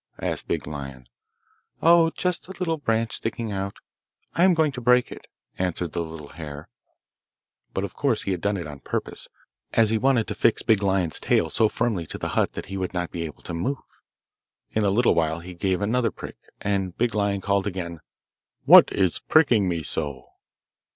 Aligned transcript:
asked 0.19 0.47
Big 0.47 0.65
Lion. 0.65 1.07
'Oh, 1.79 2.09
just 2.09 2.47
a 2.47 2.51
little 2.57 2.77
branch 2.79 3.11
sticking 3.11 3.51
out. 3.51 3.75
I 4.33 4.43
am 4.43 4.55
going 4.55 4.71
to 4.71 4.81
break 4.81 5.11
it,' 5.11 5.27
answered 5.59 5.91
the 5.91 6.01
little 6.01 6.29
hare; 6.29 6.69
but 7.75 7.83
of 7.83 7.93
course 7.93 8.23
he 8.23 8.31
had 8.31 8.41
done 8.41 8.57
it 8.57 8.65
on 8.65 8.79
purpose, 8.79 9.27
as 9.73 9.91
he 9.91 9.99
wanted 9.99 10.25
to 10.27 10.33
fix 10.33 10.63
Big 10.63 10.81
Lion's 10.81 11.19
tail 11.19 11.51
so 11.51 11.69
firmly 11.69 12.07
to 12.07 12.17
the 12.17 12.29
hut 12.29 12.53
that 12.53 12.65
he 12.65 12.77
would 12.77 12.95
not 12.95 13.11
be 13.11 13.21
able 13.25 13.43
to 13.43 13.53
move. 13.53 13.77
In 14.71 14.83
a 14.83 14.89
little 14.89 15.13
while 15.13 15.39
he 15.39 15.53
gave 15.53 15.81
another 15.83 16.09
prick, 16.09 16.37
and 16.61 16.97
Big 16.97 17.13
Lion 17.13 17.39
called 17.39 17.67
again, 17.67 17.99
'What 18.65 18.91
is 18.91 19.19
pricking 19.19 19.69
me 19.69 19.83
so? 19.83 20.29